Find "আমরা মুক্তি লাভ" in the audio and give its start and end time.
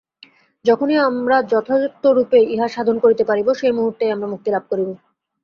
4.15-4.63